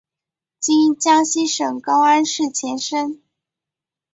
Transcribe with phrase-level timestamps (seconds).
[0.59, 3.21] 今江西省高安市前身。